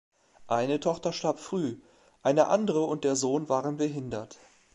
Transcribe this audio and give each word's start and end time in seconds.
Eine 0.47 0.79
Tochter 0.79 1.13
starb 1.13 1.37
früh, 1.37 1.77
eine 2.23 2.47
andere 2.47 2.81
und 2.85 3.03
der 3.03 3.15
Sohn 3.15 3.49
waren 3.49 3.77
behindert. 3.77 4.39